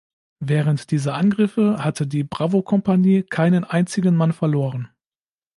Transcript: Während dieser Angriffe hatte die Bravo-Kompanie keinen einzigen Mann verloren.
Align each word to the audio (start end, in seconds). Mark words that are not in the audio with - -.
Während 0.39 0.89
dieser 0.89 1.13
Angriffe 1.13 1.83
hatte 1.85 2.07
die 2.07 2.23
Bravo-Kompanie 2.23 3.21
keinen 3.21 3.63
einzigen 3.63 4.15
Mann 4.15 4.33
verloren. 4.33 4.89